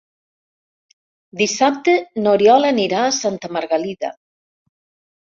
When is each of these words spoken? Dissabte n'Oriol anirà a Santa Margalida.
Dissabte 1.41 1.93
n'Oriol 2.23 2.65
anirà 2.69 3.01
a 3.09 3.11
Santa 3.17 3.51
Margalida. 3.59 4.11